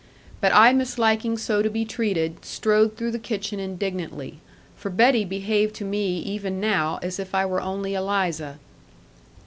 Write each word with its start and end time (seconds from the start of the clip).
But 0.39 0.51
I 0.55 0.73
misliking 0.73 1.37
so 1.37 1.61
to 1.61 1.69
be 1.69 1.85
treated, 1.85 2.43
strode 2.43 2.97
through 2.97 3.11
the 3.11 3.19
kitchen 3.19 3.59
indignantly, 3.59 4.39
for 4.75 4.89
Betty 4.89 5.23
behaved 5.23 5.75
to 5.75 5.85
me 5.85 6.17
even 6.21 6.59
now, 6.59 6.97
as 7.03 7.19
if 7.19 7.35
I 7.35 7.45
were 7.45 7.61
only 7.61 7.93
Eliza. 7.93 8.57